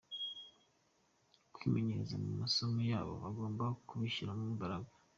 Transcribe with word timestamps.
kwimenyereza 1.53 2.15
mu 2.23 2.31
masomo 2.41 2.79
yabo 2.91 3.13
bagomba 3.23 3.65
kubishyiramo 3.87 4.43
imbaraga. 4.55 4.91